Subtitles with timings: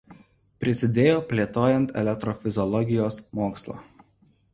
[0.63, 3.77] Prisidėjo plėtojant elektrofiziologijos mokslą.